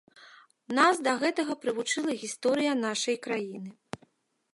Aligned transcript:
Нас 0.77 1.01
да 1.07 1.11
гэтага 1.23 1.55
прывучыла 1.65 2.11
гісторыя 2.23 2.73
нашай 2.87 3.17
краіны. 3.27 3.69